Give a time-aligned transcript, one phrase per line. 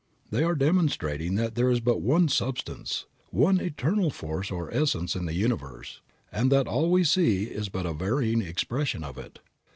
[0.31, 5.27] They are demonstrating that there is but one substance, one eternal force or essence in
[5.27, 9.37] the universe, and that all we see is but a varying expression of it.